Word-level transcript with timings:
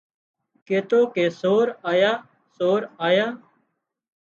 ڪيتو 0.67 0.99
ڪي 1.15 1.25
سور 1.41 1.65
آيا 1.91 2.11
سور 2.57 2.81
آيا 3.07 3.27